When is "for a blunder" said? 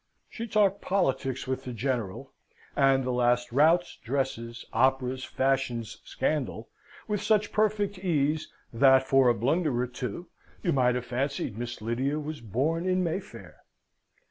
9.07-9.79